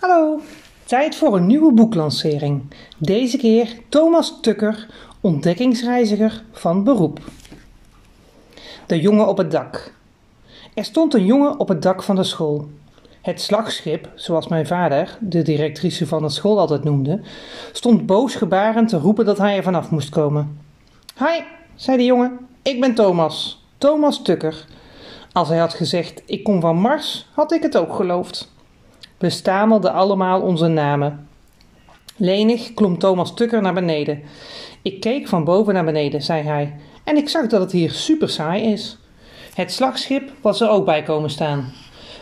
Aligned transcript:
Hallo, 0.00 0.40
tijd 0.84 1.16
voor 1.16 1.36
een 1.36 1.46
nieuwe 1.46 1.72
boeklancering. 1.72 2.62
Deze 2.98 3.36
keer 3.36 3.76
Thomas 3.88 4.38
Tucker, 4.40 4.86
ontdekkingsreiziger 5.20 6.42
van 6.52 6.84
beroep. 6.84 7.20
De 8.86 9.00
jongen 9.00 9.28
op 9.28 9.36
het 9.36 9.50
dak. 9.50 9.92
Er 10.74 10.84
stond 10.84 11.14
een 11.14 11.24
jongen 11.24 11.58
op 11.58 11.68
het 11.68 11.82
dak 11.82 12.02
van 12.02 12.16
de 12.16 12.24
school. 12.24 12.68
Het 13.20 13.40
slagschip, 13.40 14.08
zoals 14.14 14.48
mijn 14.48 14.66
vader, 14.66 15.18
de 15.20 15.42
directrice 15.42 16.06
van 16.06 16.22
de 16.22 16.28
school 16.28 16.58
altijd 16.58 16.84
noemde, 16.84 17.20
stond 17.72 18.06
boos 18.06 18.34
gebarend 18.34 18.88
te 18.88 18.98
roepen 18.98 19.24
dat 19.24 19.38
hij 19.38 19.56
er 19.56 19.62
vanaf 19.62 19.90
moest 19.90 20.08
komen. 20.08 20.58
Hi, 21.18 21.42
zei 21.74 21.96
de 21.96 22.04
jongen, 22.04 22.38
ik 22.62 22.80
ben 22.80 22.94
Thomas, 22.94 23.64
Thomas 23.78 24.22
Tucker. 24.22 24.64
Als 25.32 25.48
hij 25.48 25.58
had 25.58 25.74
gezegd 25.74 26.22
ik 26.26 26.44
kom 26.44 26.60
van 26.60 26.76
Mars, 26.76 27.28
had 27.32 27.52
ik 27.52 27.62
het 27.62 27.76
ook 27.76 27.94
geloofd. 27.94 28.58
We 29.20 29.30
stamelden 29.30 29.92
allemaal 29.92 30.40
onze 30.40 30.66
namen. 30.66 31.28
Lenig 32.16 32.74
klom 32.74 32.98
Thomas 32.98 33.34
Tucker 33.34 33.62
naar 33.62 33.74
beneden. 33.74 34.22
Ik 34.82 35.00
keek 35.00 35.28
van 35.28 35.44
boven 35.44 35.74
naar 35.74 35.84
beneden, 35.84 36.22
zei 36.22 36.42
hij, 36.42 36.76
en 37.04 37.16
ik 37.16 37.28
zag 37.28 37.46
dat 37.46 37.60
het 37.60 37.72
hier 37.72 37.90
super 37.90 38.28
saai 38.28 38.62
is. 38.72 38.98
Het 39.54 39.72
slagschip 39.72 40.32
was 40.40 40.60
er 40.60 40.68
ook 40.68 40.84
bij 40.84 41.02
komen 41.02 41.30
staan. 41.30 41.72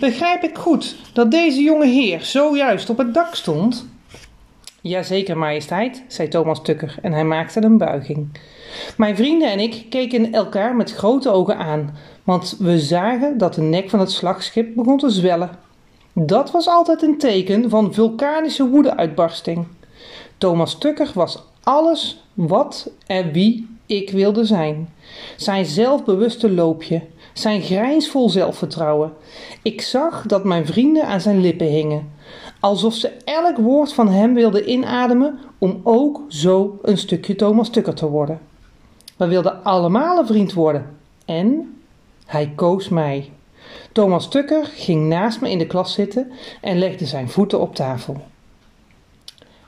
Begrijp 0.00 0.42
ik 0.42 0.58
goed 0.58 0.96
dat 1.12 1.30
deze 1.30 1.62
jonge 1.62 1.86
heer 1.86 2.20
zojuist 2.20 2.90
op 2.90 2.98
het 2.98 3.14
dak 3.14 3.34
stond? 3.34 3.88
Jazeker, 4.80 5.38
majesteit, 5.38 6.02
zei 6.08 6.28
Thomas 6.28 6.62
Tucker 6.62 6.98
en 7.02 7.12
hij 7.12 7.24
maakte 7.24 7.62
een 7.62 7.78
buiging. 7.78 8.38
Mijn 8.96 9.16
vrienden 9.16 9.50
en 9.50 9.60
ik 9.60 9.86
keken 9.90 10.32
elkaar 10.32 10.76
met 10.76 10.94
grote 10.94 11.30
ogen 11.30 11.56
aan, 11.56 11.96
want 12.24 12.56
we 12.58 12.78
zagen 12.78 13.38
dat 13.38 13.54
de 13.54 13.62
nek 13.62 13.90
van 13.90 14.00
het 14.00 14.10
slagschip 14.10 14.74
begon 14.74 14.98
te 14.98 15.10
zwellen. 15.10 15.68
Dat 16.26 16.50
was 16.50 16.68
altijd 16.68 17.02
een 17.02 17.18
teken 17.18 17.70
van 17.70 17.94
vulkanische 17.94 18.68
woedeuitbarsting. 18.68 19.66
Thomas 20.38 20.78
Tucker 20.78 21.10
was 21.14 21.42
alles 21.62 22.24
wat 22.34 22.90
en 23.06 23.32
wie 23.32 23.78
ik 23.86 24.10
wilde 24.10 24.44
zijn. 24.44 24.88
Zijn 25.36 25.64
zelfbewuste 25.64 26.50
loopje, 26.50 27.02
zijn 27.32 27.62
grijnsvol 27.62 28.28
zelfvertrouwen. 28.28 29.12
Ik 29.62 29.80
zag 29.80 30.26
dat 30.26 30.44
mijn 30.44 30.66
vrienden 30.66 31.06
aan 31.06 31.20
zijn 31.20 31.40
lippen 31.40 31.66
hingen, 31.66 32.12
alsof 32.60 32.94
ze 32.94 33.08
elk 33.24 33.56
woord 33.56 33.92
van 33.92 34.08
hem 34.08 34.34
wilden 34.34 34.70
inademen 34.70 35.38
om 35.58 35.80
ook 35.82 36.22
zo 36.28 36.78
een 36.82 36.98
stukje 36.98 37.36
Thomas 37.36 37.68
Tucker 37.68 37.94
te 37.94 38.08
worden. 38.08 38.40
We 39.16 39.26
wilden 39.26 39.64
allemaal 39.64 40.18
een 40.18 40.26
vriend 40.26 40.52
worden 40.52 40.96
en 41.24 41.78
hij 42.26 42.52
koos 42.54 42.88
mij. 42.88 43.30
Thomas 43.92 44.28
Tucker 44.28 44.64
ging 44.64 45.08
naast 45.08 45.40
me 45.40 45.50
in 45.50 45.58
de 45.58 45.66
klas 45.66 45.92
zitten 45.92 46.32
en 46.60 46.78
legde 46.78 47.06
zijn 47.06 47.28
voeten 47.28 47.60
op 47.60 47.74
tafel. 47.74 48.20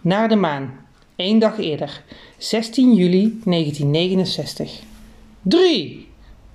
Naar 0.01 0.29
de 0.29 0.37
maan, 0.37 0.87
één 1.17 1.39
dag 1.39 1.59
eerder, 1.59 2.03
16 2.39 2.95
juli 2.95 3.41
1969. 3.45 4.81
3, 5.43 6.09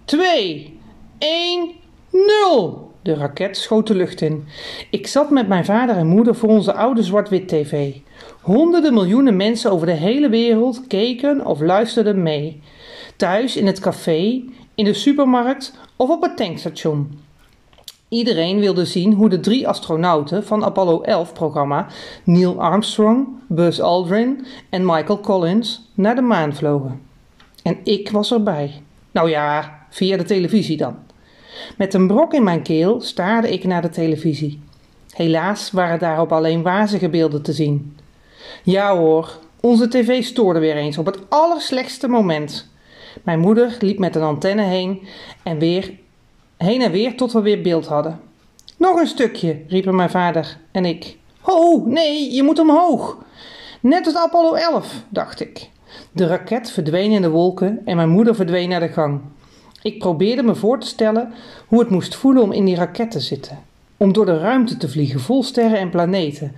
2, 0.06 0.80
1, 1.18 1.72
0! 2.12 2.92
De 3.02 3.14
raket 3.14 3.58
schoot 3.58 3.88
de 3.88 3.96
lucht 3.96 4.22
in. 4.22 4.46
Ik 4.90 5.08
zat 5.08 5.30
met 5.30 5.48
mijn 5.48 5.66
vader 5.66 5.96
en 5.96 6.08
moeder 6.08 6.36
voor 6.36 6.50
onze 6.50 6.74
oude 6.74 7.04
zwart-wit 7.04 7.48
tv. 7.48 7.94
Honderden 8.42 8.94
miljoenen 8.94 9.36
mensen 9.36 9.72
over 9.72 9.88
de 9.88 9.94
hele 9.94 10.30
wereld 10.30 10.88
keken 10.88 11.46
of 11.46 11.60
luisterden 11.60 12.24
mee. 12.24 12.62
Thuis, 13.16 13.56
in 13.56 13.66
het 13.66 13.80
café, 13.80 14.44
in 14.76 14.86
de 14.86 14.94
supermarkt 14.94 15.74
of 15.96 16.10
op 16.10 16.22
het 16.22 16.38
tankstation. 16.38 17.20
Iedereen 18.10 18.60
wilde 18.60 18.86
zien 18.86 19.14
hoe 19.14 19.30
de 19.30 19.40
drie 19.40 19.68
astronauten 19.68 20.44
van 20.44 20.64
Apollo 20.64 21.04
11-programma, 21.04 21.88
Neil 22.24 22.62
Armstrong, 22.62 23.28
Buzz 23.48 23.80
Aldrin 23.80 24.46
en 24.70 24.86
Michael 24.86 25.20
Collins, 25.20 25.90
naar 25.94 26.16
de 26.16 26.22
maan 26.22 26.56
vlogen. 26.56 27.02
En 27.64 27.78
ik 27.84 28.10
was 28.10 28.32
erbij. 28.32 28.82
Nou 29.12 29.30
ja, 29.30 29.80
via 29.90 30.18
de 30.18 30.24
televisie 30.24 30.78
dan. 30.78 30.96
Met 31.78 31.94
een 31.94 32.08
brok 32.08 32.34
in 32.34 32.44
mijn 32.44 32.62
keel 32.62 33.02
staarde 33.02 33.54
ik 33.54 33.64
naar 33.64 33.82
de 33.82 33.90
televisie. 33.90 34.62
Helaas 35.14 35.72
waren 35.72 36.00
daarop 36.00 36.32
alleen 36.32 36.62
wazige 36.62 37.10
beelden 37.10 37.42
te 37.42 37.54
zien. 37.54 37.98
Ja 38.64 38.96
hoor, 38.96 39.40
onze 39.62 39.88
tv 39.88 40.24
stoorde 40.24 40.60
weer 40.60 40.76
eens 40.76 40.98
op 40.98 41.06
het 41.06 41.20
allerslechtste 41.30 42.08
moment. 42.08 42.70
Mijn 43.24 43.40
moeder 43.40 43.78
liep 43.80 44.00
met 44.00 44.16
een 44.16 44.22
antenne 44.22 44.64
heen 44.64 45.08
en 45.44 45.60
weer 45.60 45.92
heen 46.58 46.82
en 46.82 46.92
weer 46.92 47.16
tot 47.16 47.32
we 47.32 47.42
weer 47.42 47.62
beeld 47.62 47.88
hadden. 47.88 48.20
Nog 48.78 49.00
een 49.00 49.08
stukje, 49.08 49.62
riepen 49.68 49.96
mijn 49.96 50.10
vader 50.10 50.58
en 50.72 50.86
ik. 50.86 51.18
Ho, 51.40 51.84
nee, 51.86 52.34
je 52.34 52.44
moet 52.44 52.60
omhoog. 52.60 53.18
Net 53.80 54.06
als 54.06 54.16
Apollo 54.16 54.54
11, 54.54 55.04
dacht 55.10 55.40
ik. 55.40 55.70
De 56.12 56.28
raket 56.28 56.72
verdween 56.72 57.12
in 57.12 57.22
de 57.22 57.30
wolken 57.30 57.82
en 57.86 57.96
mijn 57.96 58.10
moeder 58.10 58.36
verdween 58.36 58.70
naar 58.70 58.80
de 58.80 58.88
gang. 58.88 59.20
Ik 59.82 60.00
probeerde 60.00 60.44
me 60.44 60.56
voor 60.56 60.80
te 60.80 60.88
stellen 60.88 61.34
hoe 61.68 61.80
het 61.80 61.90
moest 61.90 62.16
voelen 62.16 62.44
om 62.44 62.52
in 62.52 62.66
die 62.66 62.76
raket 62.76 63.12
te 63.12 63.20
zitten. 63.20 63.60
Om 63.98 64.14
door 64.14 64.26
de 64.26 64.40
ruimte 64.40 64.78
te 64.78 64.90
vliegen 64.90 65.20
vol 65.20 65.44
sterren 65.44 65.80
en 65.80 65.90
planeten. 65.90 66.56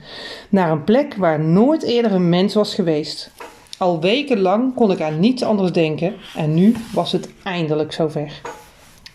Naar 0.50 0.72
een 0.72 0.84
plek 0.84 1.16
waar 1.16 1.40
nooit 1.40 1.84
eerder 1.84 2.12
een 2.12 2.30
mens 2.30 2.54
was 2.54 2.76
geweest. 2.76 3.31
Al 3.78 4.00
wekenlang 4.00 4.74
kon 4.76 4.92
ik 4.92 5.02
aan 5.02 5.20
niets 5.20 5.44
anders 5.44 5.72
denken 5.72 6.16
en 6.36 6.54
nu 6.54 6.76
was 6.94 7.12
het 7.12 7.30
eindelijk 7.44 7.94
zover. 7.94 8.42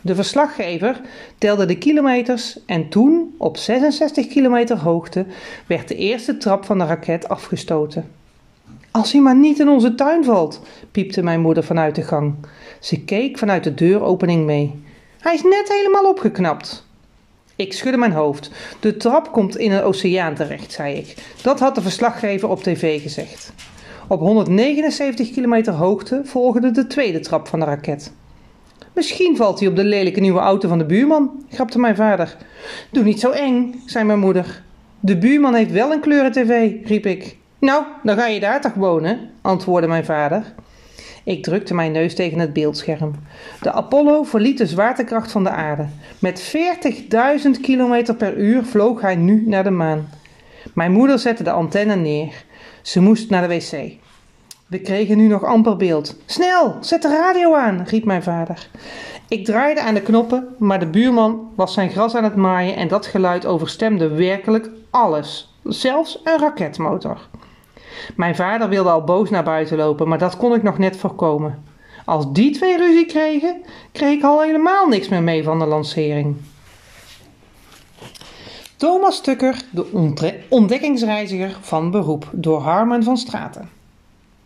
De 0.04 0.14
verslaggever 0.14 1.00
telde 1.38 1.66
de 1.66 1.78
kilometers 1.78 2.58
en 2.66 2.88
toen, 2.88 3.34
op 3.38 3.56
66 3.56 4.26
kilometer 4.26 4.78
hoogte, 4.78 5.26
werd 5.66 5.88
de 5.88 5.94
eerste 5.94 6.36
trap 6.36 6.64
van 6.64 6.78
de 6.78 6.84
raket 6.84 7.28
afgestoten. 7.28 8.10
Als 8.90 9.12
hij 9.12 9.20
maar 9.20 9.36
niet 9.36 9.58
in 9.58 9.68
onze 9.68 9.94
tuin 9.94 10.24
valt, 10.24 10.60
piepte 10.90 11.22
mijn 11.22 11.40
moeder 11.40 11.64
vanuit 11.64 11.94
de 11.94 12.02
gang. 12.02 12.34
Ze 12.80 13.04
keek 13.04 13.38
vanuit 13.38 13.64
de 13.64 13.74
deuropening 13.74 14.44
mee. 14.44 14.82
Hij 15.20 15.34
is 15.34 15.42
net 15.42 15.68
helemaal 15.68 16.10
opgeknapt. 16.10 16.86
Ik 17.56 17.72
schudde 17.72 17.98
mijn 17.98 18.12
hoofd. 18.12 18.50
De 18.80 18.96
trap 18.96 19.32
komt 19.32 19.56
in 19.56 19.72
een 19.72 19.82
oceaan 19.82 20.34
terecht, 20.34 20.72
zei 20.72 20.96
ik. 20.96 21.14
Dat 21.42 21.60
had 21.60 21.74
de 21.74 21.82
verslaggever 21.82 22.48
op 22.48 22.62
tv 22.62 23.02
gezegd. 23.02 23.52
Op 24.08 24.20
179 24.20 25.30
kilometer 25.30 25.72
hoogte 25.72 26.20
volgde 26.24 26.70
de 26.70 26.86
tweede 26.86 27.20
trap 27.20 27.48
van 27.48 27.60
de 27.60 27.64
raket. 27.64 28.12
Misschien 28.94 29.36
valt 29.36 29.58
hij 29.58 29.68
op 29.68 29.76
de 29.76 29.84
lelijke 29.84 30.20
nieuwe 30.20 30.40
auto 30.40 30.68
van 30.68 30.78
de 30.78 30.84
buurman, 30.84 31.44
grapte 31.50 31.78
mijn 31.78 31.96
vader. 31.96 32.36
Doe 32.90 33.04
niet 33.04 33.20
zo 33.20 33.30
eng, 33.30 33.82
zei 33.86 34.04
mijn 34.04 34.18
moeder. 34.18 34.62
De 35.00 35.18
buurman 35.18 35.54
heeft 35.54 35.70
wel 35.70 35.92
een 35.92 36.00
kleuren-tv, 36.00 36.72
riep 36.84 37.06
ik. 37.06 37.36
Nou, 37.58 37.84
dan 38.02 38.16
ga 38.16 38.26
je 38.26 38.40
daar 38.40 38.60
toch 38.60 38.74
wonen, 38.74 39.30
antwoordde 39.40 39.88
mijn 39.88 40.04
vader. 40.04 40.54
Ik 41.24 41.42
drukte 41.42 41.74
mijn 41.74 41.92
neus 41.92 42.14
tegen 42.14 42.38
het 42.38 42.52
beeldscherm. 42.52 43.14
De 43.60 43.72
Apollo 43.72 44.22
verliet 44.22 44.58
de 44.58 44.66
zwaartekracht 44.66 45.32
van 45.32 45.44
de 45.44 45.50
aarde. 45.50 45.86
Met 46.18 46.56
40.000 47.44 47.60
km 47.60 48.14
per 48.18 48.36
uur 48.36 48.64
vloog 48.64 49.00
hij 49.00 49.16
nu 49.16 49.44
naar 49.46 49.64
de 49.64 49.70
maan. 49.70 50.08
Mijn 50.74 50.92
moeder 50.92 51.18
zette 51.18 51.42
de 51.42 51.50
antenne 51.50 51.96
neer. 51.96 52.44
Ze 52.82 53.00
moest 53.00 53.30
naar 53.30 53.48
de 53.48 53.54
wc. 53.54 53.92
We 54.74 54.80
kregen 54.80 55.16
nu 55.16 55.26
nog 55.26 55.44
amper 55.44 55.76
beeld. 55.76 56.16
Snel, 56.26 56.76
zet 56.80 57.02
de 57.02 57.08
radio 57.08 57.54
aan, 57.54 57.84
riep 57.86 58.04
mijn 58.04 58.22
vader. 58.22 58.68
Ik 59.28 59.44
draaide 59.44 59.82
aan 59.82 59.94
de 59.94 60.02
knoppen, 60.02 60.48
maar 60.58 60.78
de 60.78 60.86
buurman 60.86 61.52
was 61.56 61.72
zijn 61.72 61.90
gras 61.90 62.14
aan 62.14 62.24
het 62.24 62.36
maaien 62.36 62.76
en 62.76 62.88
dat 62.88 63.06
geluid 63.06 63.46
overstemde 63.46 64.08
werkelijk 64.08 64.70
alles, 64.90 65.54
zelfs 65.62 66.20
een 66.24 66.38
raketmotor. 66.38 67.18
Mijn 68.16 68.36
vader 68.36 68.68
wilde 68.68 68.90
al 68.90 69.04
boos 69.04 69.30
naar 69.30 69.44
buiten 69.44 69.76
lopen, 69.76 70.08
maar 70.08 70.18
dat 70.18 70.36
kon 70.36 70.54
ik 70.54 70.62
nog 70.62 70.78
net 70.78 70.96
voorkomen. 70.96 71.64
Als 72.04 72.32
die 72.32 72.50
twee 72.50 72.76
ruzie 72.76 73.06
kregen, 73.06 73.62
kreeg 73.92 74.16
ik 74.16 74.24
al 74.24 74.42
helemaal 74.42 74.86
niks 74.86 75.08
meer 75.08 75.22
mee 75.22 75.42
van 75.42 75.58
de 75.58 75.66
lancering. 75.66 76.36
Thomas 78.76 79.20
Tucker, 79.20 79.62
de 79.70 80.40
ontdekkingsreiziger 80.48 81.58
van 81.60 81.90
beroep, 81.90 82.28
door 82.32 82.60
Harmen 82.60 83.02
van 83.02 83.16
Straten. 83.16 83.73